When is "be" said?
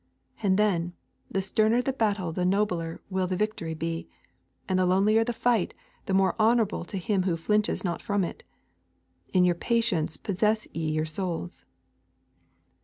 3.75-4.09